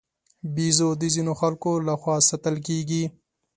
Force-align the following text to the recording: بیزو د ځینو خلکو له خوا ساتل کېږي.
بیزو 0.53 0.89
د 1.01 1.03
ځینو 1.15 1.33
خلکو 1.41 1.71
له 1.87 1.93
خوا 2.01 2.17
ساتل 2.29 2.55
کېږي. 2.67 3.03